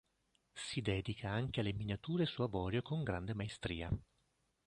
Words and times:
Si 0.55 0.81
dedica 0.81 1.29
anche 1.29 1.59
alle 1.59 1.73
miniature 1.73 2.25
su 2.25 2.41
avorio 2.41 2.81
con 2.81 3.03
grande 3.03 3.35
maestria. 3.35 3.87